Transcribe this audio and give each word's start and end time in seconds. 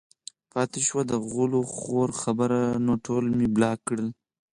پاتې 0.51 0.79
شوه 0.87 1.03
د 1.07 1.13
غول 1.27 1.53
خورو 1.75 2.15
خبره 2.21 2.59
نو 2.85 2.93
ټول 3.05 3.23
مې 3.37 3.47
بلاک 3.55 3.79
کړل 3.87 4.09